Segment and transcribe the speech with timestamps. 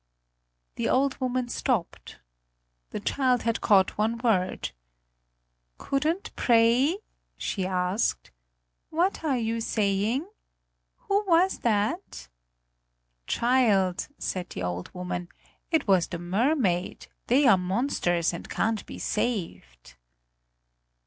[0.77, 2.17] The old woman stopped.
[2.89, 4.71] The child had caught one word:
[5.77, 6.97] "Couldn't pray?"
[7.37, 8.31] she asked.
[8.89, 10.27] "What are you saying?
[11.01, 12.29] Who was that?"
[13.27, 15.29] "Child," said the old woman;
[15.69, 19.97] "it was the mermaid; they are monsters and can't be saved."